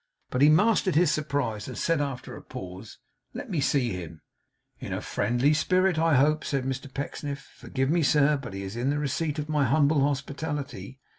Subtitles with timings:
[0.31, 2.97] But he mastered his surprise, and said, after a pause:
[3.35, 4.21] 'Let me see him.'
[4.79, 7.47] 'In a friendly spirit, I hope?' said Mr Pecksniff.
[7.57, 10.99] 'Forgive me, sir but he is in the receipt of my humble hospitality.